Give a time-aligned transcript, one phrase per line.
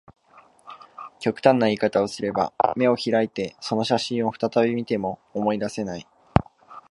[1.19, 6.07] 極端な言い方をすれば、眼を開いてその写真を再び見ても、思い出せない